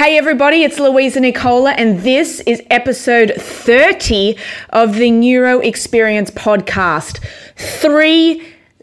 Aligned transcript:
Hey, 0.00 0.16
everybody, 0.16 0.62
it's 0.62 0.80
Louisa 0.80 1.20
Nicola, 1.20 1.72
and 1.72 2.00
this 2.00 2.40
is 2.46 2.62
episode 2.70 3.34
30 3.36 4.34
of 4.70 4.94
the 4.94 5.10
Neuro 5.10 5.60
Experience 5.60 6.30
podcast. 6.30 7.22
Three 7.54 8.42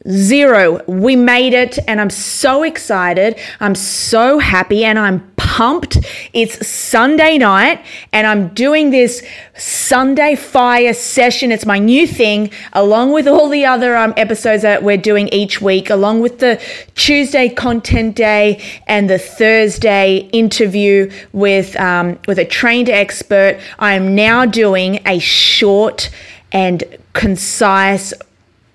zero. 0.10 0.81
We 0.88 1.15
made 1.15 1.54
it, 1.54 1.79
and 1.88 1.99
I'm 1.99 2.09
so 2.09 2.63
excited. 2.63 3.39
I'm 3.59 3.75
so 3.75 4.39
happy, 4.39 4.86
and 4.86 4.97
I'm 5.00 5.20
pumped. 5.38 5.97
It's 6.34 6.68
Sunday 6.68 7.38
night, 7.38 7.84
and 8.13 8.27
I'm 8.27 8.49
doing 8.49 8.91
this 8.91 9.25
Sunday 9.55 10.36
Fire 10.36 10.94
session. 10.94 11.52
It's 11.52 11.66
my 11.66 11.80
new 11.80 12.05
thing, 12.05 12.52
along 12.73 13.13
with 13.13 13.27
all 13.27 13.49
the 13.49 13.66
other 13.66 13.98
um, 13.98 14.13
episodes 14.18 14.62
that 14.62 14.84
we're 14.84 14.98
doing 14.98 15.30
each 15.30 15.62
week, 15.62 15.89
along 15.89 16.20
with 16.20 16.39
the 16.39 16.61
Tuesday 16.95 17.50
content 17.50 18.16
day 18.16 18.61
and 18.88 19.09
the 19.09 19.18
Thursday 19.18 20.29
interview 20.32 21.11
with 21.34 21.75
um, 21.79 22.20
with 22.27 22.38
a 22.38 22.45
trained 22.45 22.89
expert. 22.89 23.59
I 23.80 23.94
am 23.94 24.16
now 24.16 24.45
doing 24.45 25.02
a 25.08 25.20
short 25.20 26.09
and 26.52 26.84
concise 27.14 28.14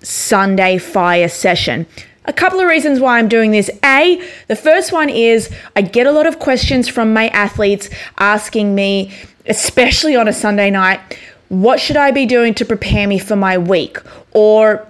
Sunday 0.02 0.78
fire 0.78 1.28
session. 1.28 1.86
A 2.24 2.32
couple 2.32 2.60
of 2.60 2.68
reasons 2.68 3.00
why 3.00 3.18
I'm 3.18 3.28
doing 3.28 3.50
this. 3.50 3.68
A, 3.84 4.22
the 4.46 4.56
first 4.56 4.92
one 4.92 5.08
is 5.08 5.50
I 5.74 5.82
get 5.82 6.06
a 6.06 6.12
lot 6.12 6.26
of 6.26 6.38
questions 6.38 6.88
from 6.88 7.12
my 7.12 7.28
athletes 7.28 7.90
asking 8.18 8.74
me, 8.74 9.12
especially 9.46 10.14
on 10.14 10.28
a 10.28 10.32
Sunday 10.32 10.70
night, 10.70 11.00
what 11.48 11.80
should 11.80 11.96
I 11.96 12.12
be 12.12 12.24
doing 12.24 12.54
to 12.54 12.64
prepare 12.64 13.06
me 13.06 13.18
for 13.18 13.36
my 13.36 13.58
week? 13.58 13.98
Or 14.32 14.86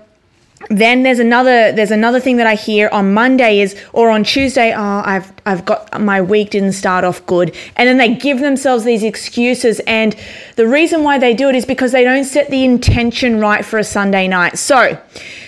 then 0.68 1.02
there's 1.02 1.18
another 1.18 1.72
there's 1.72 1.90
another 1.90 2.20
thing 2.20 2.36
that 2.36 2.46
I 2.46 2.54
hear 2.54 2.88
on 2.90 3.14
Monday 3.14 3.60
is 3.60 3.76
or 3.92 4.10
on 4.10 4.24
Tuesday 4.24 4.72
oh 4.72 5.02
I've 5.04 5.32
I've 5.44 5.64
got 5.64 6.00
my 6.00 6.20
week 6.20 6.50
didn't 6.50 6.72
start 6.72 7.04
off 7.04 7.24
good. 7.26 7.54
And 7.76 7.88
then 7.88 7.96
they 7.98 8.14
give 8.14 8.40
themselves 8.40 8.84
these 8.84 9.02
excuses 9.02 9.80
and 9.86 10.16
the 10.56 10.66
reason 10.66 11.02
why 11.02 11.18
they 11.18 11.34
do 11.34 11.48
it 11.48 11.54
is 11.54 11.66
because 11.66 11.92
they 11.92 12.04
don't 12.04 12.24
set 12.24 12.50
the 12.50 12.64
intention 12.64 13.40
right 13.40 13.64
for 13.64 13.78
a 13.78 13.84
Sunday 13.84 14.28
night. 14.28 14.58
So 14.58 15.00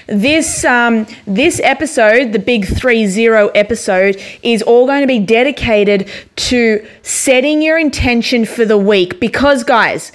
this 0.07 0.65
um, 0.65 1.07
this 1.27 1.61
episode 1.63 2.33
the 2.33 2.39
big 2.39 2.67
3-0 2.67 3.51
episode 3.55 4.21
is 4.43 4.63
all 4.63 4.87
going 4.87 5.01
to 5.01 5.07
be 5.07 5.19
dedicated 5.19 6.11
to 6.37 6.87
setting 7.03 7.63
your 7.63 7.79
intention 7.79 8.45
for 8.45 8.65
the 8.65 8.79
week. 8.79 9.21
Because 9.21 9.65
guys 9.65 10.13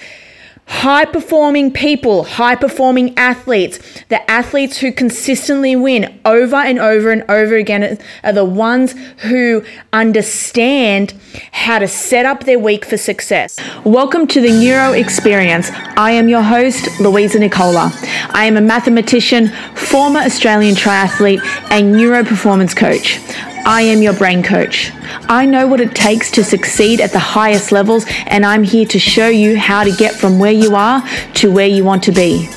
High 0.70 1.06
performing 1.06 1.74
people, 1.74 2.24
high 2.24 2.56
performing 2.56 3.18
athletes, 3.18 3.80
the 4.10 4.30
athletes 4.30 4.78
who 4.78 4.92
consistently 4.92 5.76
win 5.76 6.20
over 6.24 6.58
and 6.58 6.80
over 6.80 7.12
and 7.12 7.24
over 7.28 7.56
again 7.56 7.98
are 8.24 8.32
the 8.32 8.46
ones 8.46 8.94
who 9.24 9.66
understand 9.92 11.16
how 11.52 11.80
to 11.80 11.88
set 11.88 12.26
up 12.28 12.46
their 12.46 12.60
week 12.60 12.86
for 12.86 12.98
success. 12.98 13.60
Welcome 13.84 14.28
to 14.28 14.40
the 14.40 14.52
Neuro 14.52 14.94
Experience. 14.94 15.72
I 15.98 16.12
am 16.12 16.30
your 16.30 16.44
host, 16.44 17.00
Louisa 17.02 17.40
Nicola. 17.40 17.92
I 18.30 18.46
am 18.46 18.56
a 18.56 18.62
mathematician, 18.62 19.50
former 19.76 20.20
Australian 20.20 20.76
triathlete, 20.76 21.42
and 21.72 21.94
neuro 21.94 22.24
performance 22.24 22.76
coach. 22.76 23.20
I 23.66 23.82
am 23.84 24.02
your 24.02 24.14
brain 24.14 24.44
coach. 24.44 24.92
I 25.28 25.46
know 25.46 25.68
what 25.68 25.82
it 25.82 25.96
takes 25.96 26.32
to 26.32 26.44
succeed 26.44 27.02
at 27.02 27.12
the 27.12 27.20
highest 27.20 27.72
levels, 27.72 28.06
and 28.28 28.46
I'm 28.46 28.64
here 28.64 28.86
to 28.88 29.00
show 29.00 29.28
you 29.28 29.58
how 29.58 29.84
to 29.84 29.92
get 29.92 30.16
from 30.16 30.40
where 30.40 30.52
you 30.52 30.76
are 30.76 31.02
to 31.36 31.52
where 31.52 31.68
you 31.68 31.84
want 31.84 32.04
to 32.04 32.12
be. 32.12 32.48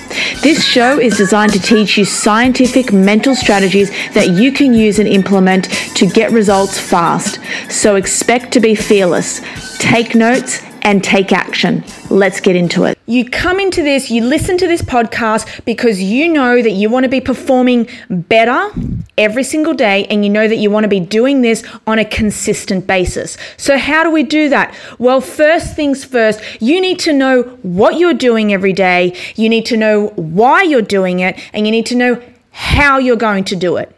This 0.43 0.65
show 0.65 0.99
is 0.99 1.17
designed 1.17 1.53
to 1.53 1.61
teach 1.61 1.97
you 1.97 2.05
scientific 2.05 2.93
mental 2.93 3.35
strategies 3.35 3.91
that 4.15 4.31
you 4.31 4.53
can 4.53 4.75
use 4.75 4.99
and 4.99 5.09
implement 5.09 5.65
to 5.97 6.07
get 6.07 6.33
results 6.33 6.79
fast. 6.79 7.39
So 7.71 7.97
expect 7.97 8.53
to 8.53 8.61
be 8.61 8.75
fearless. 8.75 9.41
Take 9.79 10.15
notes 10.15 10.61
and 10.83 11.03
take 11.03 11.33
action. 11.33 11.85
Let's 12.11 12.41
get 12.41 12.57
into 12.57 12.85
it. 12.85 12.99
You 13.07 13.29
come 13.29 13.59
into 13.59 13.83
this, 13.83 14.11
you 14.11 14.25
listen 14.25 14.59
to 14.59 14.67
this 14.67 14.83
podcast 14.83 15.65
because 15.65 16.03
you 16.03 16.29
know 16.29 16.61
that 16.61 16.73
you 16.73 16.91
want 16.91 17.05
to 17.05 17.09
be 17.09 17.21
performing 17.21 17.89
better 18.11 18.71
every 19.17 19.45
single 19.45 19.75
day 19.75 20.07
and 20.07 20.25
you 20.25 20.31
know 20.31 20.47
that 20.47 20.57
you 20.57 20.71
want 20.71 20.85
to 20.85 20.89
be 20.89 21.01
doing 21.01 21.43
this 21.43 21.65
on 21.87 21.99
a 21.99 22.05
consistent 22.05 22.87
basis. 22.87 23.37
So, 23.57 23.79
how 23.79 24.03
do 24.05 24.11
we 24.11 24.23
do 24.23 24.49
that? 24.51 24.75
Well, 24.99 25.21
first 25.21 25.75
things 25.75 26.05
first, 26.05 26.41
you 26.61 26.81
need 26.81 26.99
to 27.01 27.13
know 27.13 27.43
what 27.63 27.99
you're 27.99 28.15
doing 28.15 28.53
every 28.53 28.73
day, 28.73 29.17
you 29.37 29.49
need 29.49 29.67
to 29.67 29.77
know 29.77 30.09
why 30.17 30.63
you're 30.63 30.83
doing 30.83 31.21
it, 31.21 31.39
and 31.53 31.67
you 31.67 31.73
need 31.73 31.87
to 31.87 31.97
know 31.97 32.23
how 32.51 32.99
you're 32.99 33.17
going 33.17 33.45
to 33.45 33.57
do 33.57 33.77
it. 33.77 33.95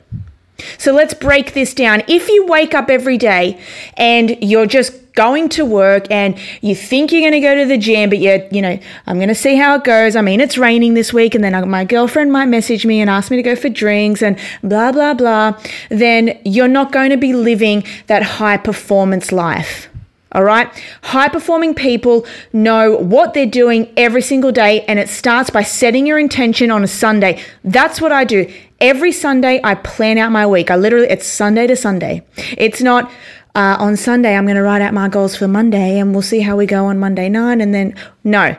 So 0.79 0.93
let's 0.93 1.15
break 1.15 1.55
this 1.55 1.75
down. 1.75 2.03
If 2.07 2.29
you 2.29 2.47
wake 2.47 2.75
up 2.75 2.89
every 2.89 3.19
day 3.19 3.61
and 3.97 4.37
you're 4.41 4.67
just 4.67 4.93
going 5.15 5.49
to 5.51 5.65
work 5.65 6.07
and 6.11 6.39
you 6.61 6.75
think 6.75 7.13
you're 7.13 7.23
going 7.23 7.33
to 7.33 7.41
go 7.41 7.55
to 7.55 7.67
the 7.67 7.79
gym, 7.79 8.11
but 8.11 8.19
you're, 8.19 8.45
you 8.51 8.61
know, 8.61 8.79
I'm 9.07 9.17
going 9.17 9.29
to 9.29 9.35
see 9.35 9.57
how 9.57 9.77
it 9.77 9.85
goes. 9.85 10.17
I 10.17 10.23
mean, 10.23 10.41
it's 10.41 10.59
raining 10.59 10.95
this 10.95 11.13
week, 11.13 11.35
and 11.35 11.43
then 11.43 11.69
my 11.69 11.85
girlfriend 11.85 12.33
might 12.33 12.47
message 12.47 12.85
me 12.85 13.01
and 13.01 13.09
ask 13.09 13.31
me 13.31 13.37
to 13.37 13.43
go 13.43 13.57
for 13.57 13.69
drinks 13.69 14.23
and 14.23 14.39
blah, 14.63 14.93
blah, 14.93 15.15
blah, 15.15 15.59
then 15.89 16.41
you're 16.45 16.69
not 16.69 16.93
going 16.93 17.11
to 17.11 17.17
be 17.17 17.33
living 17.33 17.85
that 18.07 18.23
high 18.23 18.57
performance 18.57 19.33
life. 19.33 19.89
All 20.33 20.43
right. 20.43 20.69
High 21.03 21.29
performing 21.29 21.75
people 21.75 22.27
know 22.53 22.97
what 22.97 23.35
they're 23.35 23.47
doing 23.47 23.93
every 23.97 24.23
single 24.23 24.51
day, 24.51 24.85
and 24.87 24.99
it 24.99 25.09
starts 25.09 25.49
by 25.49 25.63
setting 25.63 26.09
your 26.09 26.19
intention 26.19 26.73
on 26.73 26.83
a 26.83 26.89
Sunday. 26.89 27.41
That's 27.63 28.01
what 28.01 28.11
I 28.11 28.25
do. 28.25 28.53
Every 28.81 29.13
Sunday, 29.13 29.61
I 29.63 29.77
plan 29.77 30.19
out 30.19 30.33
my 30.33 30.45
week. 30.45 30.73
I 30.73 30.77
literally, 30.77 31.07
it's 31.07 31.25
Sunday 31.25 31.69
to 31.69 31.77
Sunday. 31.77 32.27
It's 32.59 32.83
not, 32.83 33.13
uh, 33.55 33.77
on 33.79 33.97
Sunday, 33.97 34.37
I'm 34.37 34.45
going 34.45 34.57
to 34.57 34.63
write 34.63 34.83
out 34.83 34.93
my 34.93 35.09
goals 35.09 35.37
for 35.37 35.47
Monday 35.47 35.99
and 35.99 36.13
we'll 36.13 36.23
see 36.23 36.41
how 36.41 36.57
we 36.57 36.67
go 36.67 36.87
on 36.87 36.99
Monday 36.99 37.29
night. 37.29 37.61
And 37.61 37.73
then, 37.73 37.95
no, 38.25 38.57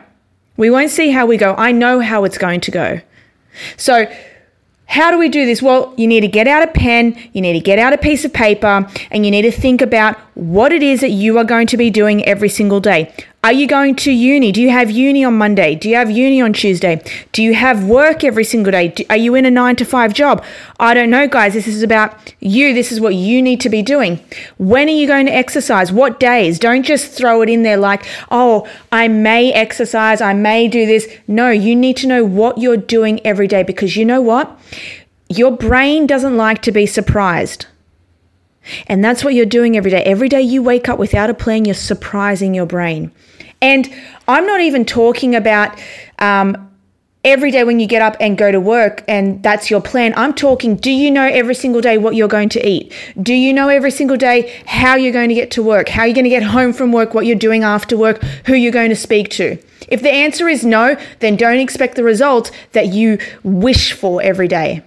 we 0.58 0.70
won't 0.70 0.92
see 0.92 1.10
how 1.10 1.26
we 1.26 1.38
go. 1.38 1.54
I 1.58 1.72
know 1.72 2.00
how 2.00 2.24
it's 2.24 2.38
going 2.38 2.62
to 2.62 2.72
go. 2.72 3.02
So, 3.78 4.12
how 4.88 5.12
do 5.12 5.18
we 5.18 5.30
do 5.30 5.46
this? 5.46 5.62
Well, 5.62 5.94
you 5.98 6.08
need 6.08 6.22
to 6.22 6.28
get 6.28 6.48
out 6.48 6.64
a 6.64 6.68
pen, 6.68 7.18
you 7.34 7.42
need 7.42 7.54
to 7.54 7.60
get 7.60 7.80
out 7.80 7.92
a 7.92 7.98
piece 7.98 8.24
of 8.24 8.32
paper, 8.32 8.88
and 9.12 9.26
you 9.26 9.32
need 9.32 9.42
to 9.42 9.52
think 9.52 9.82
about 9.82 10.18
what 10.36 10.72
it 10.72 10.84
is 10.84 11.02
that 11.02 11.12
you 11.12 11.38
are 11.38 11.44
going 11.44 11.66
to 11.68 11.78
be 11.78 11.90
doing 11.90 12.24
every 12.26 12.50
single 12.50 12.80
day. 12.80 13.12
Are 13.44 13.54
you 13.54 13.68
going 13.68 13.96
to 13.98 14.12
uni? 14.12 14.52
Do 14.52 14.62
you 14.62 14.70
have 14.70 14.90
uni 14.92 15.24
on 15.24 15.38
Monday? 15.38 15.76
Do 15.76 15.88
you 15.88 15.96
have 15.96 16.10
uni 16.10 16.42
on 16.42 16.52
Tuesday? 16.52 17.02
Do 17.32 17.44
you 17.44 17.54
have 17.54 17.86
work 17.86 18.24
every 18.24 18.44
single 18.44 18.72
day? 18.72 18.90
Do, 18.90 19.06
are 19.10 19.18
you 19.18 19.36
in 19.36 19.46
a 19.46 19.52
nine 19.52 19.76
to 19.78 19.86
five 19.86 20.14
job? 20.14 20.44
I 20.80 20.94
don't 20.94 21.10
know, 21.10 21.28
guys. 21.28 21.54
This 21.54 21.68
is 21.68 21.84
about 21.84 22.34
you. 22.40 22.74
This 22.74 22.92
is 22.92 23.00
what 23.00 23.14
you 23.14 23.42
need 23.42 23.62
to 23.62 23.70
be 23.70 23.82
doing. 23.82 24.20
When 24.58 24.88
are 24.88 24.92
you 24.92 25.08
going 25.08 25.28
to 25.28 25.32
exercise? 25.32 25.92
What 25.92 26.20
days? 26.20 26.60
Don't 26.60 26.84
just 26.84 27.12
throw 27.12 27.42
it 27.42 27.50
in 27.50 27.64
there 27.64 27.78
like, 27.78 28.06
oh, 28.32 28.68
I 28.92 29.08
may 29.08 29.54
exercise, 29.54 30.22
I 30.22 30.34
may 30.34 30.68
do 30.68 30.86
this. 30.86 31.08
No, 31.28 31.50
you 31.50 31.76
need 31.76 31.98
to 31.98 32.08
know 32.08 32.26
what 32.26 32.58
you're 32.58 32.78
doing 32.78 33.26
every 33.26 33.48
day 33.48 33.64
because 33.64 33.96
you 33.96 34.06
know 34.06 34.22
what? 34.22 34.60
Your 35.30 35.52
brain 35.52 36.08
doesn't 36.08 36.36
like 36.36 36.62
to 36.64 36.72
be 36.72 36.86
surprised. 36.88 37.68
And 38.88 39.04
that's 39.04 39.24
what 39.24 39.34
you're 39.34 39.46
doing 39.46 39.78
every 39.78 39.92
day. 39.92 40.04
Every 40.04 40.30
day 40.30 40.42
you 40.42 40.62
wake 40.64 40.90
up 40.90 41.00
without 41.00 41.30
a 41.30 41.34
plan, 41.34 41.66
you're 41.66 41.76
surprising 41.76 42.54
your 42.54 42.66
brain. 42.66 43.12
And 43.62 43.92
I'm 44.28 44.46
not 44.46 44.62
even 44.62 44.86
talking 44.86 45.36
about 45.36 45.80
um, 46.20 46.72
every 47.26 47.50
day 47.50 47.64
when 47.64 47.80
you 47.80 47.88
get 47.88 48.02
up 48.02 48.16
and 48.20 48.38
go 48.38 48.52
to 48.52 48.60
work 48.60 49.04
and 49.08 49.42
that's 49.42 49.72
your 49.72 49.82
plan. 49.82 50.14
I'm 50.16 50.34
talking, 50.34 50.76
do 50.76 50.92
you 50.92 51.10
know 51.10 51.26
every 51.26 51.56
single 51.56 51.82
day 51.82 51.98
what 51.98 52.16
you're 52.16 52.28
going 52.28 52.50
to 52.50 52.68
eat? 52.68 52.94
Do 53.22 53.34
you 53.34 53.52
know 53.52 53.68
every 53.68 53.92
single 53.92 54.18
day 54.18 54.54
how 54.68 54.96
you're 54.96 55.12
going 55.12 55.30
to 55.30 55.36
get 55.36 55.52
to 55.52 55.64
work, 55.64 55.90
how 55.90 56.04
you're 56.04 56.14
going 56.14 56.26
to 56.26 56.30
get 56.30 56.44
home 56.44 56.72
from 56.72 56.92
work, 56.92 57.14
what 57.14 57.26
you're 57.26 57.36
doing 57.36 57.64
after 57.64 57.98
work, 57.98 58.22
who 58.46 58.54
you're 58.54 58.72
going 58.72 58.90
to 58.90 58.96
speak 58.96 59.30
to? 59.32 59.58
If 59.88 60.02
the 60.02 60.12
answer 60.12 60.48
is 60.48 60.64
no, 60.64 60.96
then 61.20 61.36
don't 61.36 61.60
expect 61.60 61.96
the 61.96 62.04
results 62.04 62.52
that 62.74 62.88
you 62.88 63.18
wish 63.44 63.94
for 63.94 64.22
every 64.22 64.48
day. 64.48 64.84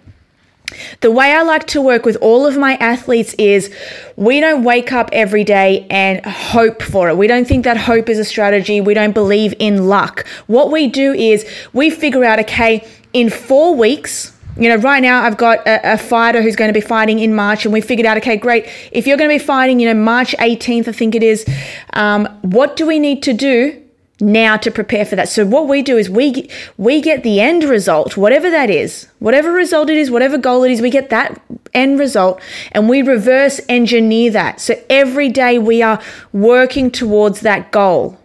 The 1.01 1.11
way 1.11 1.33
I 1.33 1.43
like 1.43 1.67
to 1.69 1.81
work 1.81 2.05
with 2.05 2.17
all 2.21 2.47
of 2.47 2.59
my 2.59 2.75
athletes 2.75 3.35
is 3.39 3.75
we 4.17 4.41
don't 4.41 4.65
wake 4.65 4.93
up 4.93 5.09
every 5.13 5.45
day 5.45 5.87
and 5.89 6.25
hope 6.25 6.83
for 6.83 7.09
it. 7.09 7.17
We 7.17 7.27
don't 7.27 7.47
think 7.47 7.65
that 7.65 7.77
hope 7.77 8.09
is 8.09 8.19
a 8.19 8.25
strategy. 8.25 8.81
We 8.81 8.95
don't 8.95 9.13
believe 9.13 9.55
in 9.59 9.87
luck. 9.87 10.27
What 10.47 10.71
we 10.71 10.87
do 10.87 11.13
is 11.13 11.49
we 11.73 11.91
figure 11.91 12.25
out, 12.25 12.39
okay, 12.41 12.87
in 13.13 13.31
four 13.31 13.75
weeks, 13.75 14.35
you 14.59 14.69
know, 14.69 14.77
right 14.77 15.01
now 15.01 15.23
I've 15.23 15.37
got 15.37 15.67
a, 15.67 15.93
a, 15.95 15.97
fighter 15.97 16.43
who's 16.43 16.57
going 16.57 16.69
to 16.69 16.79
be 16.79 16.85
fighting 16.85 17.21
in 17.21 17.35
March, 17.35 17.65
and 17.65 17.73
we 17.73 17.81
figured 17.81 18.07
out, 18.07 18.17
okay, 18.17 18.37
great. 18.37 18.67
If 18.91 19.07
you're 19.07 19.17
going 19.17 19.31
to 19.31 19.35
be 19.35 19.45
fighting, 19.45 19.79
you 19.79 19.87
know, 19.87 19.99
March 19.99 20.35
18th, 20.39 20.89
I 20.89 20.93
think 20.93 21.15
it 21.15 21.23
is, 21.23 21.47
um, 21.93 22.27
what 22.43 22.77
do 22.77 22.85
we 22.85 22.99
need 22.99 23.23
to 23.23 23.33
do 23.33 23.81
now 24.21 24.57
to 24.57 24.71
prepare 24.71 25.05
for 25.05 25.17
that. 25.17 25.29
So 25.29 25.47
what 25.47 25.69
we 25.69 25.83
do 25.83 25.97
is 25.97 26.11
we 26.11 26.49
we 26.77 27.01
get 27.01 27.23
the 27.23 27.41
end 27.41 27.65
result, 27.65 28.17
whatever 28.17 28.51
that 28.51 28.71
is, 28.71 29.09
whatever 29.19 29.53
result 29.53 29.91
it 29.91 29.97
is, 29.97 30.11
whatever 30.11 30.39
goal 30.39 30.65
it 30.65 30.73
is, 30.73 30.81
we 30.81 30.91
get 30.91 31.11
that 31.11 31.41
end 31.75 31.99
result 31.99 32.41
and 32.73 32.89
we 32.89 33.03
reverse 33.03 33.61
engineer 33.69 34.31
that. 34.33 34.61
So 34.61 34.75
every 34.91 35.29
day 35.29 35.59
we 35.59 35.83
are 35.83 36.03
working 36.33 36.91
towards 36.91 37.41
that 37.41 37.71
goal. 37.71 38.19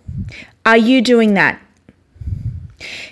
Are 0.66 0.78
you 0.78 1.02
doing 1.02 1.34
that? 1.36 1.60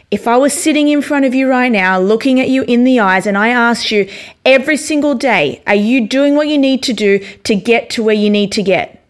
If 0.10 0.27
I 0.27 0.36
was 0.36 0.54
sitting 0.54 0.89
in 0.89 1.01
front 1.01 1.24
of 1.24 1.34
you 1.34 1.48
right 1.48 1.72
now, 1.72 1.98
looking 1.98 2.42
at 2.42 2.50
you 2.50 2.63
in 2.63 2.84
the 2.84 3.00
eyes, 3.00 3.25
and 3.25 3.38
I 3.38 3.48
asked 3.48 3.92
you 3.92 4.10
every 4.44 4.75
single 4.75 5.16
day, 5.16 5.63
are 5.66 5.75
you 5.75 6.06
doing 6.06 6.36
what 6.36 6.50
you 6.50 6.57
need 6.57 6.84
to 6.84 6.94
do 6.94 7.19
to 7.44 7.56
get 7.56 7.89
to 7.92 8.04
where 8.04 8.16
you 8.16 8.30
need 8.30 8.51
to 8.54 8.63
get? 8.63 9.00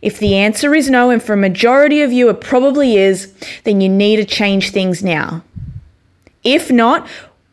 If 0.00 0.18
the 0.18 0.36
answer 0.36 0.74
is 0.74 0.90
no, 0.90 1.10
and 1.10 1.22
for 1.22 1.32
a 1.34 1.36
majority 1.36 2.02
of 2.02 2.12
you 2.12 2.28
it 2.28 2.40
probably 2.40 2.96
is, 2.96 3.32
then 3.64 3.80
you 3.80 3.88
need 3.88 4.16
to 4.16 4.24
change 4.24 4.70
things 4.70 5.02
now. 5.02 5.42
If 6.44 6.70
not, 6.70 7.08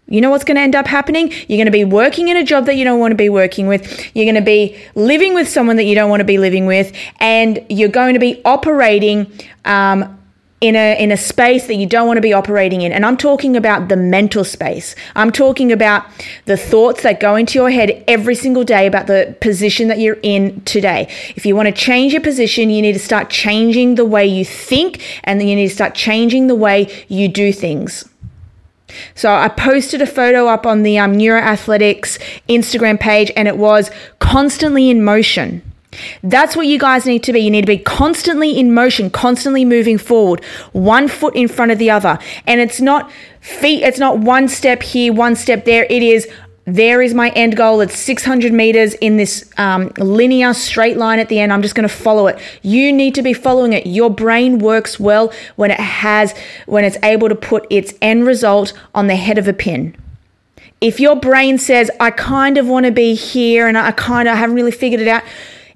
you 0.08 0.22
know 0.22 0.32
what's 0.32 0.44
going 0.44 0.56
to 0.56 0.62
end 0.62 0.76
up 0.76 0.88
happening? 0.88 1.32
You're 1.48 1.58
going 1.58 1.66
to 1.66 1.72
be 1.72 1.86
working 1.86 2.30
in 2.30 2.38
a 2.38 2.44
job 2.44 2.66
that 2.66 2.76
you 2.76 2.84
don't 2.84 3.00
want 3.00 3.12
to 3.12 3.16
be 3.16 3.30
working 3.30 3.68
with. 3.68 4.16
You're 4.16 4.26
going 4.26 4.36
to 4.36 4.42
be 4.42 4.76
living 4.96 5.36
with 5.36 5.48
someone 5.48 5.76
that 5.76 5.84
you 5.84 5.94
don't 5.94 6.10
want 6.10 6.22
to 6.22 6.26
be 6.26 6.40
living 6.40 6.66
with. 6.66 6.92
And 7.20 7.64
you're 7.70 7.90
going 7.90 8.16
to 8.16 8.20
be 8.20 8.42
operating 8.44 9.32
um, 9.66 10.19
in 10.62 10.76
a 10.76 11.02
in 11.02 11.12
a 11.12 11.18
space 11.18 11.68
that 11.68 11.76
you 11.76 11.86
don't 11.86 12.08
want 12.08 12.18
to 12.18 12.22
be 12.22 12.34
operating 12.34 12.82
in. 12.82 12.92
And 12.92 13.06
i'm 13.06 13.18
talking 13.18 13.56
about 13.56 13.88
the 13.88 13.96
mental 13.96 14.44
space. 14.44 14.96
I'm 15.16 15.32
talking 15.32 15.72
about 15.72 16.06
the 16.46 16.58
thoughts 16.58 17.04
that 17.04 17.20
go 17.20 17.36
into 17.36 17.58
your 17.58 17.70
head 17.70 18.04
every 18.08 18.36
single 18.36 18.64
day 18.64 18.86
about 18.86 19.08
the 19.08 19.36
position 19.42 19.88
that 19.88 20.00
you're 20.00 20.20
in 20.22 20.62
today. 20.62 21.08
If 21.36 21.46
you 21.46 21.56
want 21.56 21.68
to 21.68 21.74
change 21.74 22.14
your 22.14 22.22
position 22.22 22.70
you 22.70 22.82
need 22.82 22.94
to 22.94 23.00
start 23.00 23.30
changing 23.30 23.96
the 23.96 24.06
way 24.06 24.26
you 24.26 24.44
think 24.44 25.02
and 25.24 25.40
then 25.40 25.48
you 25.48 25.56
need 25.56 25.70
to 25.70 25.76
start 25.76 25.96
changing 25.96 26.48
the 26.48 26.56
way 26.56 27.06
you 27.08 27.28
do 27.28 27.54
things. 27.54 28.10
So 29.16 29.32
I 29.32 29.48
posted 29.50 30.02
a 30.02 30.08
photo 30.08 30.48
up 30.48 30.66
on 30.66 30.84
the 30.84 30.98
um, 30.98 31.14
Neuroathletics 31.14 32.20
Instagram 32.48 33.00
page, 33.00 33.32
and 33.36 33.48
it 33.48 33.58
was 33.58 33.92
constantly 34.20 34.90
in 34.90 35.04
motion. 35.04 35.62
That's 36.22 36.56
what 36.56 36.68
you 36.68 36.78
guys 36.78 37.06
need 37.06 37.24
to 37.24 37.34
be. 37.34 37.40
You 37.40 37.52
need 37.52 37.62
to 37.62 37.68
be 37.68 37.80
constantly 37.80 38.58
in 38.60 38.74
motion, 38.74 39.10
constantly 39.10 39.66
moving 39.66 39.98
forward, 39.98 40.44
one 40.72 41.08
foot 41.08 41.36
in 41.36 41.48
front 41.48 41.72
of 41.72 41.80
the 41.80 41.90
other. 41.90 42.20
And 42.46 42.62
it's 42.62 42.80
not 42.80 43.12
feet, 43.42 43.84
it's 43.84 44.00
not 44.00 44.20
one 44.20 44.48
step 44.48 44.84
here, 44.84 45.12
one 45.12 45.36
step 45.36 45.66
there. 45.66 45.86
It 45.90 46.04
is 46.04 46.28
there 46.66 47.02
is 47.02 47.16
my 47.16 47.30
end 47.30 47.58
goal. 47.58 47.82
It's 47.82 47.98
600 47.98 48.54
meters 48.54 48.94
in 48.96 49.18
this 49.18 49.52
um, 49.58 49.92
linear 49.98 50.54
straight 50.54 50.98
line 50.98 51.18
at 51.18 51.28
the 51.28 51.40
end. 51.40 51.52
I'm 51.52 51.64
just 51.64 51.74
going 51.74 51.88
to 51.88 51.94
follow 51.94 52.28
it. 52.28 52.40
You 52.62 52.94
need 52.94 53.16
to 53.16 53.24
be 53.24 53.34
following 53.34 53.74
it. 53.74 53.88
Your 53.88 54.12
brain 54.12 54.60
works 54.60 55.00
well 55.00 55.34
when 55.56 55.72
it 55.72 55.80
has, 55.80 56.36
when 56.68 56.86
it's 56.86 56.98
able 57.02 57.28
to 57.28 57.34
put 57.34 57.66
its 57.72 57.96
end 58.04 58.28
result 58.28 58.74
on 58.94 59.08
the 59.08 59.16
head 59.16 59.40
of 59.40 59.48
a 59.48 59.54
pin 59.54 59.96
if 60.82 61.00
your 61.00 61.16
brain 61.16 61.58
says, 61.58 61.92
I 62.00 62.12
kind 62.12 62.58
of 62.58 62.68
want 62.68 62.86
to 62.86 62.92
be 62.92 63.14
here 63.14 63.68
and 63.68 63.78
I 63.78 63.92
kind 63.92 64.30
of 64.30 64.38
haven't 64.38 64.56
really 64.56 64.72
figured 64.72 65.02
it 65.02 65.08
out, 65.08 65.24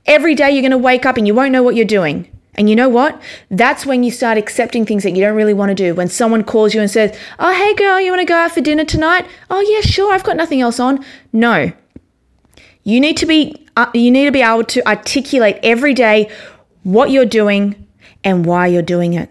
Every 0.06 0.36
day 0.36 0.52
you're 0.52 0.62
going 0.62 0.72
to 0.72 0.78
wake 0.78 1.06
up 1.06 1.18
and 1.18 1.26
you 1.26 1.34
won't 1.34 1.52
know 1.52 1.64
what 1.64 1.76
you're 1.76 1.86
doing. 1.86 2.30
And 2.56 2.70
you 2.70 2.76
know 2.76 2.90
what? 2.90 3.20
That's 3.50 3.86
when 3.86 4.04
you 4.04 4.12
start 4.12 4.38
accepting 4.38 4.86
things 4.86 5.04
that 5.04 5.12
you 5.12 5.22
don't 5.22 5.36
really 5.36 5.54
want 5.54 5.70
to 5.70 5.76
do. 5.76 5.96
When 5.96 6.08
someone 6.08 6.44
calls 6.44 6.74
you 6.74 6.82
and 6.82 6.92
says, 6.92 7.18
Oh, 7.40 7.54
hey 7.54 7.74
girl, 7.74 8.00
you 8.00 8.12
want 8.12 8.22
to 8.22 8.26
go 8.26 8.36
out 8.36 8.52
for 8.52 8.62
dinner 8.62 8.86
tonight? 8.86 9.26
Oh, 9.50 9.62
yeah, 9.62 9.82
sure. 9.82 10.14
I've 10.14 10.24
got 10.24 10.38
nothing 10.38 10.62
else 10.62 10.80
on. 10.80 11.04
No. 11.32 11.72
You 12.84 13.00
need 13.00 13.18
to 13.18 13.26
be 13.26 13.66
uh, 13.76 13.90
you 13.94 14.12
need 14.12 14.26
to 14.26 14.32
be 14.32 14.42
able 14.42 14.64
to 14.66 14.88
articulate 14.88 15.58
every 15.64 15.94
day 15.94 16.30
what 16.84 17.10
you're 17.10 17.26
doing 17.26 17.88
and 18.24 18.46
why 18.46 18.68
you're 18.68 18.82
doing 18.82 19.14
it. 19.14 19.30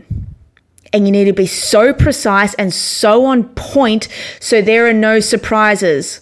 And 0.93 1.07
you 1.07 1.13
need 1.13 1.25
to 1.25 1.33
be 1.33 1.47
so 1.47 1.93
precise 1.93 2.55
and 2.55 2.75
so 2.75 3.25
on 3.25 3.45
point 3.55 4.09
so 4.41 4.61
there 4.61 4.87
are 4.89 4.93
no 4.93 5.21
surprises. 5.21 6.21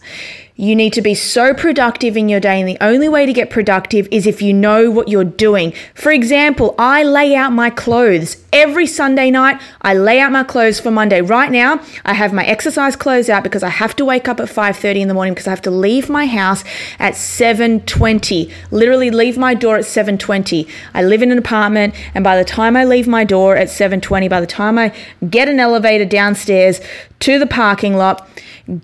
You 0.61 0.77
need 0.77 0.93
to 0.93 1.01
be 1.01 1.15
so 1.15 1.55
productive 1.55 2.19
in 2.19 2.29
your 2.29 2.39
day, 2.39 2.61
and 2.61 2.69
the 2.69 2.77
only 2.83 3.09
way 3.09 3.25
to 3.25 3.33
get 3.33 3.49
productive 3.49 4.07
is 4.11 4.27
if 4.27 4.43
you 4.43 4.53
know 4.53 4.91
what 4.91 5.09
you're 5.09 5.25
doing. 5.25 5.73
For 5.95 6.13
example, 6.13 6.75
I 6.79 7.03
lay 7.03 7.35
out 7.35 7.55
my 7.55 7.71
clothes 7.71 8.37
every 8.53 8.87
Sunday 8.87 9.31
night. 9.31 9.59
I 9.81 9.95
lay 9.95 10.21
out 10.21 10.33
my 10.33 10.45
clothes 10.45 10.79
for 10.79 10.91
Monday. 10.91 11.23
Right 11.23 11.51
now, 11.51 11.81
I 12.05 12.13
have 12.13 12.35
my 12.35 12.45
exercise 12.45 12.95
clothes 12.95 13.31
out 13.31 13.43
because 13.43 13.63
I 13.63 13.71
have 13.71 13.97
to 13.97 14.05
wake 14.05 14.29
up 14.29 14.39
at 14.39 14.51
5:30 14.51 15.01
in 15.01 15.09
the 15.09 15.15
morning 15.15 15.33
because 15.33 15.47
I 15.47 15.51
have 15.51 15.63
to 15.63 15.71
leave 15.71 16.11
my 16.11 16.27
house 16.27 16.63
at 16.99 17.17
7:20. 17.17 18.51
Literally 18.71 19.11
leave 19.11 19.39
my 19.39 19.55
door 19.55 19.79
at 19.79 19.87
7:20. 19.87 20.69
I 20.93 21.03
live 21.03 21.23
in 21.23 21.33
an 21.33 21.39
apartment, 21.39 21.95
and 22.15 22.23
by 22.23 22.37
the 22.37 22.45
time 22.45 22.77
I 22.77 22.85
leave 22.85 23.09
my 23.09 23.25
door 23.25 23.57
at 23.57 23.71
7:20, 23.71 24.29
by 24.29 24.43
the 24.43 24.47
time 24.47 24.79
I 24.79 24.93
get 25.27 25.49
an 25.49 25.59
elevator 25.59 26.05
downstairs 26.05 26.83
to 27.21 27.39
the 27.39 27.47
parking 27.47 27.97
lot, 27.97 28.29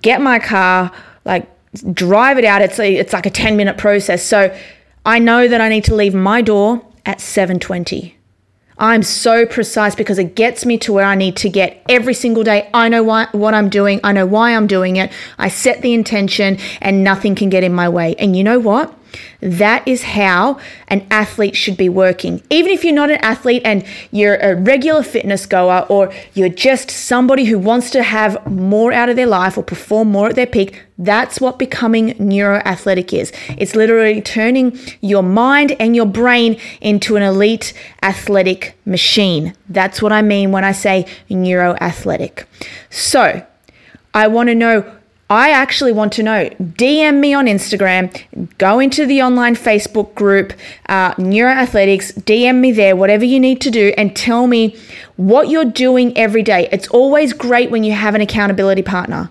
get 0.00 0.22
my 0.22 0.38
car, 0.38 0.90
like 1.26 1.44
drive 1.82 2.38
it 2.38 2.44
out. 2.44 2.62
It's 2.62 2.78
a, 2.78 2.94
it's 2.94 3.12
like 3.12 3.26
a 3.26 3.30
10 3.30 3.56
minute 3.56 3.78
process. 3.78 4.22
So 4.22 4.56
I 5.04 5.18
know 5.18 5.46
that 5.46 5.60
I 5.60 5.68
need 5.68 5.84
to 5.84 5.94
leave 5.94 6.14
my 6.14 6.42
door 6.42 6.82
at 7.04 7.18
7:20. 7.18 8.14
I'm 8.78 9.02
so 9.02 9.46
precise 9.46 9.94
because 9.94 10.18
it 10.18 10.34
gets 10.34 10.66
me 10.66 10.76
to 10.78 10.92
where 10.92 11.04
I 11.04 11.14
need 11.14 11.36
to 11.36 11.48
get 11.48 11.82
every 11.88 12.12
single 12.12 12.44
day. 12.44 12.68
I 12.74 12.90
know 12.90 13.02
why, 13.02 13.28
what 13.32 13.54
I'm 13.54 13.70
doing. 13.70 14.00
I 14.04 14.12
know 14.12 14.26
why 14.26 14.54
I'm 14.54 14.66
doing 14.66 14.96
it. 14.96 15.10
I 15.38 15.48
set 15.48 15.80
the 15.80 15.94
intention 15.94 16.58
and 16.82 17.02
nothing 17.02 17.34
can 17.34 17.48
get 17.48 17.64
in 17.64 17.72
my 17.72 17.88
way. 17.88 18.14
And 18.18 18.36
you 18.36 18.44
know 18.44 18.58
what? 18.58 18.92
That 19.40 19.86
is 19.86 20.02
how 20.02 20.58
an 20.88 21.06
athlete 21.10 21.56
should 21.56 21.76
be 21.76 21.88
working. 21.88 22.42
Even 22.50 22.72
if 22.72 22.84
you're 22.84 22.94
not 22.94 23.10
an 23.10 23.18
athlete 23.22 23.62
and 23.64 23.84
you're 24.10 24.36
a 24.36 24.54
regular 24.54 25.02
fitness 25.02 25.46
goer 25.46 25.86
or 25.88 26.12
you're 26.34 26.48
just 26.48 26.90
somebody 26.90 27.44
who 27.44 27.58
wants 27.58 27.90
to 27.90 28.02
have 28.02 28.46
more 28.50 28.92
out 28.92 29.08
of 29.08 29.16
their 29.16 29.26
life 29.26 29.56
or 29.58 29.62
perform 29.62 30.08
more 30.08 30.28
at 30.28 30.34
their 30.36 30.46
peak, 30.46 30.82
that's 30.98 31.40
what 31.40 31.58
becoming 31.58 32.14
neuroathletic 32.14 33.12
is. 33.12 33.32
It's 33.58 33.74
literally 33.74 34.22
turning 34.22 34.78
your 35.00 35.22
mind 35.22 35.76
and 35.78 35.94
your 35.94 36.06
brain 36.06 36.58
into 36.80 37.16
an 37.16 37.22
elite 37.22 37.74
athletic 38.02 38.78
machine. 38.86 39.54
That's 39.68 40.00
what 40.00 40.12
I 40.12 40.22
mean 40.22 40.52
when 40.52 40.64
I 40.64 40.72
say 40.72 41.06
neuroathletic. 41.28 42.44
So, 42.90 43.46
I 44.14 44.28
want 44.28 44.48
to 44.48 44.54
know 44.54 44.90
I 45.28 45.50
actually 45.50 45.92
want 45.92 46.12
to 46.14 46.22
know. 46.22 46.48
DM 46.60 47.18
me 47.18 47.34
on 47.34 47.46
Instagram, 47.46 48.14
go 48.58 48.78
into 48.78 49.06
the 49.06 49.22
online 49.22 49.56
Facebook 49.56 50.14
group, 50.14 50.52
uh, 50.88 51.14
Neuroathletics, 51.14 52.12
DM 52.22 52.60
me 52.60 52.70
there, 52.70 52.94
whatever 52.94 53.24
you 53.24 53.40
need 53.40 53.60
to 53.62 53.70
do, 53.70 53.92
and 53.98 54.14
tell 54.14 54.46
me 54.46 54.76
what 55.16 55.48
you're 55.48 55.64
doing 55.64 56.16
every 56.16 56.42
day. 56.42 56.68
It's 56.70 56.86
always 56.88 57.32
great 57.32 57.72
when 57.72 57.82
you 57.82 57.92
have 57.92 58.14
an 58.14 58.20
accountability 58.20 58.82
partner. 58.82 59.30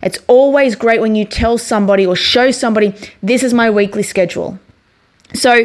It's 0.00 0.18
always 0.28 0.76
great 0.76 1.00
when 1.00 1.16
you 1.16 1.24
tell 1.24 1.58
somebody 1.58 2.06
or 2.06 2.14
show 2.14 2.52
somebody, 2.52 2.94
this 3.20 3.42
is 3.42 3.52
my 3.52 3.68
weekly 3.68 4.04
schedule. 4.04 4.60
So, 5.34 5.64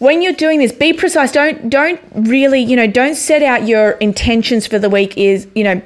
when 0.00 0.20
you're 0.22 0.32
doing 0.32 0.58
this 0.58 0.72
be 0.72 0.92
precise 0.92 1.30
don't 1.30 1.70
don't 1.70 2.00
really 2.14 2.60
you 2.60 2.74
know 2.74 2.86
don't 2.86 3.14
set 3.14 3.42
out 3.42 3.66
your 3.66 3.92
intentions 3.92 4.66
for 4.66 4.78
the 4.78 4.90
week 4.90 5.16
is 5.16 5.46
you 5.54 5.62
know 5.62 5.80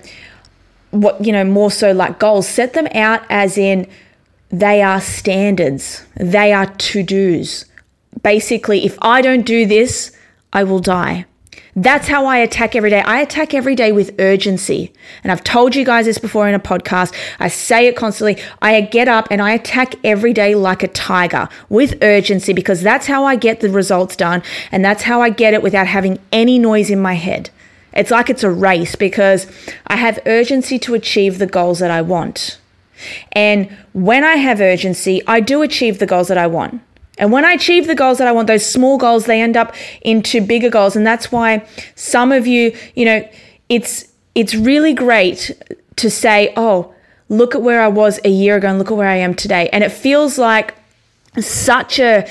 what 0.90 1.24
you 1.24 1.32
know 1.32 1.44
more 1.44 1.70
so 1.70 1.92
like 1.92 2.18
goals 2.18 2.48
set 2.48 2.72
them 2.72 2.86
out 2.94 3.22
as 3.28 3.58
in 3.58 3.86
they 4.50 4.82
are 4.82 5.00
standards 5.00 6.04
they 6.16 6.52
are 6.52 6.66
to-dos 6.76 7.66
basically 8.22 8.84
if 8.84 8.96
i 9.02 9.20
don't 9.20 9.44
do 9.44 9.66
this 9.66 10.12
i 10.52 10.64
will 10.64 10.80
die 10.80 11.26
that's 11.82 12.08
how 12.08 12.26
I 12.26 12.38
attack 12.38 12.74
every 12.74 12.90
day. 12.90 13.02
I 13.02 13.20
attack 13.20 13.54
every 13.54 13.76
day 13.76 13.92
with 13.92 14.18
urgency. 14.18 14.92
And 15.22 15.30
I've 15.30 15.44
told 15.44 15.76
you 15.76 15.84
guys 15.84 16.06
this 16.06 16.18
before 16.18 16.48
in 16.48 16.54
a 16.54 16.58
podcast. 16.58 17.14
I 17.38 17.46
say 17.46 17.86
it 17.86 17.94
constantly. 17.94 18.42
I 18.60 18.80
get 18.80 19.06
up 19.06 19.28
and 19.30 19.40
I 19.40 19.52
attack 19.52 19.94
every 20.02 20.32
day 20.32 20.56
like 20.56 20.82
a 20.82 20.88
tiger 20.88 21.48
with 21.68 22.02
urgency 22.02 22.52
because 22.52 22.82
that's 22.82 23.06
how 23.06 23.24
I 23.24 23.36
get 23.36 23.60
the 23.60 23.70
results 23.70 24.16
done. 24.16 24.42
And 24.72 24.84
that's 24.84 25.04
how 25.04 25.22
I 25.22 25.30
get 25.30 25.54
it 25.54 25.62
without 25.62 25.86
having 25.86 26.18
any 26.32 26.58
noise 26.58 26.90
in 26.90 27.00
my 27.00 27.14
head. 27.14 27.50
It's 27.98 28.10
like 28.10 28.30
it's 28.30 28.44
a 28.44 28.50
race 28.50 28.94
because 28.94 29.46
I 29.88 29.96
have 29.96 30.20
urgency 30.24 30.78
to 30.80 30.94
achieve 30.94 31.38
the 31.38 31.46
goals 31.46 31.80
that 31.80 31.90
I 31.90 32.00
want. 32.00 32.58
And 33.32 33.70
when 33.92 34.24
I 34.24 34.36
have 34.36 34.60
urgency, 34.60 35.20
I 35.26 35.40
do 35.40 35.62
achieve 35.62 35.98
the 35.98 36.06
goals 36.06 36.28
that 36.28 36.38
I 36.38 36.46
want. 36.46 36.80
And 37.18 37.32
when 37.32 37.44
I 37.44 37.52
achieve 37.52 37.88
the 37.88 37.96
goals 37.96 38.18
that 38.18 38.28
I 38.28 38.32
want, 38.32 38.46
those 38.46 38.64
small 38.64 38.96
goals, 38.96 39.26
they 39.26 39.42
end 39.42 39.56
up 39.56 39.74
into 40.02 40.40
bigger 40.40 40.70
goals. 40.70 40.94
And 40.94 41.04
that's 41.04 41.32
why 41.32 41.66
some 41.96 42.30
of 42.30 42.46
you, 42.46 42.76
you 42.94 43.04
know, 43.04 43.28
it's 43.68 44.06
it's 44.36 44.54
really 44.54 44.94
great 44.94 45.50
to 45.96 46.08
say, 46.08 46.52
oh, 46.56 46.94
look 47.28 47.56
at 47.56 47.62
where 47.62 47.82
I 47.82 47.88
was 47.88 48.20
a 48.24 48.30
year 48.30 48.56
ago 48.56 48.68
and 48.68 48.78
look 48.78 48.92
at 48.92 48.96
where 48.96 49.08
I 49.08 49.16
am 49.16 49.34
today. 49.34 49.68
And 49.72 49.82
it 49.82 49.90
feels 49.90 50.38
like 50.38 50.74
such 51.40 51.98
a 51.98 52.28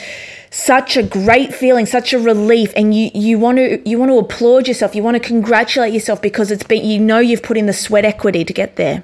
such 0.57 0.97
a 0.97 1.03
great 1.03 1.53
feeling, 1.53 1.85
such 1.85 2.13
a 2.13 2.19
relief, 2.19 2.73
and 2.75 2.93
you 2.93 3.11
you 3.13 3.37
want 3.37 3.59
to 3.59 3.87
you 3.87 3.99
want 3.99 4.09
to 4.09 4.17
applaud 4.17 4.67
yourself, 4.67 4.95
you 4.95 5.03
want 5.03 5.15
to 5.15 5.19
congratulate 5.19 5.93
yourself 5.93 6.19
because 6.19 6.49
it's 6.49 6.63
been 6.63 6.83
you 6.83 6.99
know 6.99 7.19
you've 7.19 7.43
put 7.43 7.57
in 7.57 7.67
the 7.67 7.73
sweat 7.73 8.03
equity 8.03 8.43
to 8.43 8.53
get 8.53 8.75
there. 8.75 9.03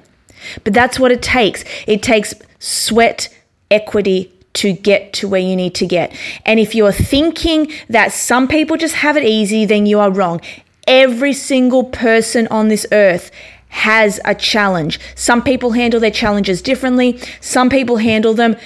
But 0.64 0.74
that's 0.74 0.98
what 0.98 1.12
it 1.12 1.22
takes. 1.22 1.64
It 1.86 2.02
takes 2.02 2.34
sweat 2.58 3.28
equity 3.70 4.32
to 4.54 4.72
get 4.72 5.12
to 5.14 5.28
where 5.28 5.40
you 5.40 5.54
need 5.54 5.74
to 5.76 5.86
get. 5.86 6.12
And 6.44 6.58
if 6.58 6.74
you're 6.74 6.92
thinking 6.92 7.72
that 7.88 8.12
some 8.12 8.48
people 8.48 8.76
just 8.76 8.96
have 8.96 9.16
it 9.16 9.24
easy, 9.24 9.64
then 9.64 9.86
you 9.86 10.00
are 10.00 10.10
wrong. 10.10 10.40
Every 10.88 11.32
single 11.32 11.84
person 11.84 12.48
on 12.48 12.68
this 12.68 12.84
earth 12.90 13.30
has 13.68 14.20
a 14.24 14.34
challenge. 14.34 15.00
Some 15.14 15.42
people 15.42 15.72
handle 15.72 16.00
their 16.00 16.10
challenges 16.10 16.62
differently. 16.62 17.18
Some 17.40 17.70
people 17.70 17.96
handle 17.98 18.34
them 18.34 18.56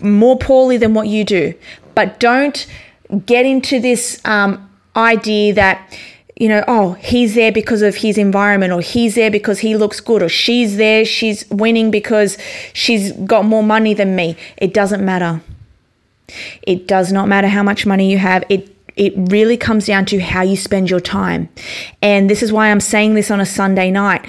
more 0.00 0.38
poorly 0.38 0.76
than 0.76 0.94
what 0.94 1.08
you 1.08 1.24
do. 1.24 1.54
But 1.94 2.20
don't 2.20 2.66
get 3.26 3.46
into 3.46 3.80
this 3.80 4.20
um, 4.24 4.70
idea 4.96 5.54
that, 5.54 5.98
you 6.36 6.48
know, 6.48 6.64
oh, 6.68 6.92
he's 6.94 7.34
there 7.34 7.52
because 7.52 7.82
of 7.82 7.96
his 7.96 8.18
environment, 8.18 8.72
or 8.72 8.80
he's 8.80 9.14
there 9.14 9.30
because 9.30 9.60
he 9.60 9.76
looks 9.76 10.00
good, 10.00 10.22
or 10.22 10.28
she's 10.28 10.76
there, 10.76 11.04
she's 11.04 11.48
winning 11.50 11.90
because 11.90 12.38
she's 12.72 13.12
got 13.12 13.44
more 13.44 13.62
money 13.62 13.94
than 13.94 14.16
me. 14.16 14.36
It 14.56 14.72
doesn't 14.72 15.04
matter. 15.04 15.42
It 16.62 16.86
does 16.86 17.12
not 17.12 17.28
matter 17.28 17.48
how 17.48 17.62
much 17.62 17.86
money 17.86 18.10
you 18.10 18.18
have. 18.18 18.44
It 18.48 18.74
it 18.96 19.14
really 19.16 19.56
comes 19.56 19.86
down 19.86 20.04
to 20.06 20.20
how 20.20 20.42
you 20.42 20.56
spend 20.56 20.90
your 20.90 21.00
time. 21.00 21.48
And 22.02 22.28
this 22.28 22.42
is 22.42 22.52
why 22.52 22.70
I'm 22.70 22.80
saying 22.80 23.14
this 23.14 23.30
on 23.30 23.40
a 23.40 23.46
Sunday 23.46 23.90
night. 23.90 24.26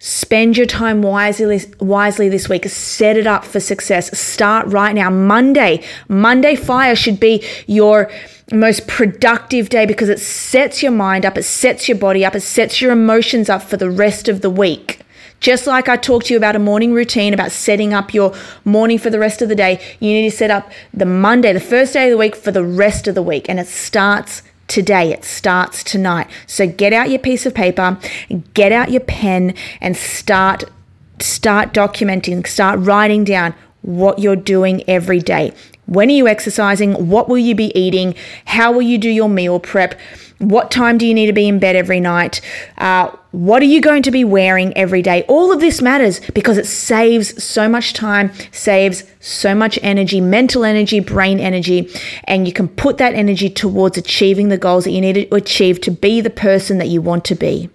Spend 0.00 0.56
your 0.56 0.66
time 0.66 1.02
wisely, 1.02 1.60
wisely 1.80 2.28
this 2.28 2.48
week. 2.48 2.64
Set 2.66 3.16
it 3.16 3.26
up 3.26 3.44
for 3.44 3.58
success. 3.58 4.16
Start 4.16 4.68
right 4.68 4.94
now. 4.94 5.10
Monday, 5.10 5.84
Monday 6.06 6.54
Fire 6.54 6.94
should 6.94 7.18
be 7.18 7.44
your 7.66 8.08
most 8.52 8.86
productive 8.86 9.68
day 9.68 9.86
because 9.86 10.08
it 10.08 10.20
sets 10.20 10.84
your 10.84 10.92
mind 10.92 11.26
up, 11.26 11.36
it 11.36 11.42
sets 11.42 11.88
your 11.88 11.98
body 11.98 12.24
up, 12.24 12.36
it 12.36 12.40
sets 12.40 12.80
your 12.80 12.92
emotions 12.92 13.50
up 13.50 13.62
for 13.62 13.76
the 13.76 13.90
rest 13.90 14.28
of 14.28 14.40
the 14.40 14.50
week. 14.50 15.00
Just 15.40 15.66
like 15.66 15.88
I 15.88 15.96
talked 15.96 16.26
to 16.26 16.34
you 16.34 16.38
about 16.38 16.56
a 16.56 16.60
morning 16.60 16.92
routine, 16.92 17.34
about 17.34 17.52
setting 17.52 17.92
up 17.92 18.14
your 18.14 18.34
morning 18.64 18.98
for 18.98 19.10
the 19.10 19.18
rest 19.18 19.42
of 19.42 19.48
the 19.48 19.54
day, 19.54 19.80
you 20.00 20.12
need 20.12 20.30
to 20.30 20.36
set 20.36 20.50
up 20.50 20.70
the 20.94 21.06
Monday, 21.06 21.52
the 21.52 21.60
first 21.60 21.92
day 21.92 22.04
of 22.04 22.10
the 22.10 22.16
week, 22.16 22.34
for 22.34 22.50
the 22.50 22.64
rest 22.64 23.06
of 23.06 23.14
the 23.14 23.22
week. 23.22 23.48
And 23.48 23.60
it 23.60 23.66
starts 23.66 24.42
today. 24.68 25.12
It 25.12 25.24
starts 25.24 25.82
tonight. 25.82 26.28
So 26.46 26.66
get 26.68 26.92
out 26.92 27.10
your 27.10 27.18
piece 27.18 27.44
of 27.46 27.54
paper, 27.54 27.98
get 28.54 28.70
out 28.70 28.90
your 28.90 29.00
pen, 29.00 29.54
and 29.80 29.96
start 29.96 30.64
start 31.20 31.74
documenting, 31.74 32.46
start 32.46 32.78
writing 32.78 33.24
down 33.24 33.52
what 33.82 34.20
you're 34.20 34.36
doing 34.36 34.84
every 34.88 35.18
day. 35.18 35.52
When 35.86 36.08
are 36.08 36.12
you 36.12 36.28
exercising? 36.28 37.08
What 37.08 37.28
will 37.28 37.38
you 37.38 37.54
be 37.54 37.76
eating? 37.76 38.14
How 38.44 38.70
will 38.70 38.82
you 38.82 38.98
do 38.98 39.10
your 39.10 39.28
meal 39.28 39.58
prep? 39.58 39.98
What 40.38 40.70
time 40.70 40.98
do 40.98 41.06
you 41.06 41.14
need 41.14 41.26
to 41.26 41.32
be 41.32 41.48
in 41.48 41.58
bed 41.58 41.74
every 41.74 41.98
night? 41.98 42.40
Uh, 42.76 43.10
what 43.32 43.60
are 43.60 43.66
you 43.66 43.80
going 43.80 44.02
to 44.04 44.12
be 44.12 44.24
wearing 44.24 44.76
every 44.76 45.02
day? 45.02 45.24
All 45.26 45.52
of 45.52 45.60
this 45.60 45.82
matters 45.82 46.20
because 46.32 46.58
it 46.58 46.66
saves 46.66 47.42
so 47.42 47.68
much 47.68 47.92
time, 47.92 48.30
saves 48.52 49.02
so 49.18 49.52
much 49.54 49.80
energy, 49.82 50.20
mental 50.20 50.64
energy, 50.64 51.00
brain 51.00 51.40
energy, 51.40 51.90
and 52.24 52.46
you 52.46 52.52
can 52.52 52.68
put 52.68 52.98
that 52.98 53.14
energy 53.14 53.50
towards 53.50 53.98
achieving 53.98 54.48
the 54.48 54.58
goals 54.58 54.84
that 54.84 54.92
you 54.92 55.00
need 55.00 55.14
to 55.14 55.34
achieve 55.34 55.80
to 55.80 55.90
be 55.90 56.20
the 56.20 56.30
person 56.30 56.78
that 56.78 56.88
you 56.88 57.02
want 57.02 57.24
to 57.26 57.34
be. 57.34 57.68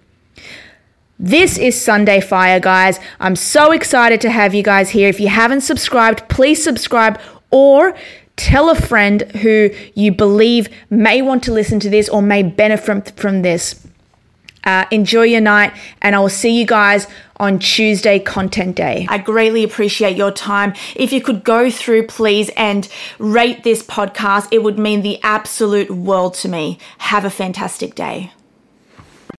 This 1.18 1.58
is 1.58 1.80
Sunday 1.80 2.20
Fire, 2.20 2.58
guys. 2.58 2.98
I'm 3.20 3.36
so 3.36 3.70
excited 3.70 4.20
to 4.22 4.30
have 4.30 4.52
you 4.52 4.64
guys 4.64 4.90
here. 4.90 5.08
If 5.08 5.20
you 5.20 5.28
haven't 5.28 5.60
subscribed, 5.60 6.28
please 6.28 6.64
subscribe 6.64 7.20
or 7.50 7.94
tell 8.36 8.68
a 8.70 8.74
friend 8.74 9.22
who 9.42 9.70
you 9.94 10.12
believe 10.12 10.68
may 10.90 11.22
want 11.22 11.42
to 11.44 11.52
listen 11.52 11.80
to 11.80 11.90
this 11.90 12.08
or 12.08 12.22
may 12.22 12.42
benefit 12.42 13.12
from 13.16 13.42
this. 13.42 13.86
Uh, 14.64 14.86
enjoy 14.90 15.24
your 15.24 15.42
night, 15.42 15.74
and 16.00 16.16
I 16.16 16.20
will 16.20 16.30
see 16.30 16.58
you 16.58 16.64
guys 16.64 17.06
on 17.36 17.58
Tuesday, 17.58 18.18
Content 18.18 18.76
Day. 18.76 19.06
I 19.10 19.18
greatly 19.18 19.62
appreciate 19.62 20.16
your 20.16 20.30
time. 20.30 20.72
If 20.96 21.12
you 21.12 21.20
could 21.20 21.44
go 21.44 21.70
through, 21.70 22.06
please, 22.06 22.50
and 22.56 22.88
rate 23.18 23.62
this 23.62 23.82
podcast, 23.82 24.48
it 24.50 24.62
would 24.62 24.78
mean 24.78 25.02
the 25.02 25.22
absolute 25.22 25.90
world 25.90 26.32
to 26.36 26.48
me. 26.48 26.78
Have 26.98 27.26
a 27.26 27.30
fantastic 27.30 27.94
day. 27.94 28.32